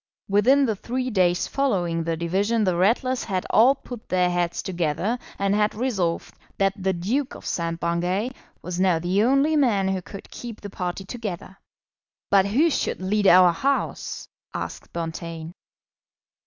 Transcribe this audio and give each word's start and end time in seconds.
Within 0.27 0.65
the 0.65 0.75
three 0.75 1.11
days 1.11 1.45
following 1.45 2.03
the 2.03 2.17
division 2.17 2.63
the 2.63 2.73
Ratlers 2.75 3.25
had 3.25 3.45
all 3.51 3.75
put 3.75 4.09
their 4.09 4.31
heads 4.31 4.63
together 4.63 5.19
and 5.37 5.53
had 5.53 5.75
resolved 5.75 6.33
that 6.57 6.73
the 6.75 6.91
Duke 6.91 7.35
of 7.35 7.45
St. 7.45 7.79
Bungay 7.79 8.31
was 8.63 8.79
now 8.79 8.97
the 8.97 9.21
only 9.21 9.55
man 9.55 9.89
who 9.89 10.01
could 10.01 10.31
keep 10.31 10.59
the 10.61 10.71
party 10.71 11.05
together. 11.05 11.55
"But 12.31 12.47
who 12.47 12.71
should 12.71 12.99
lead 12.99 13.27
our 13.27 13.51
House?" 13.51 14.27
asked 14.55 14.91
Bonteen. 14.91 15.53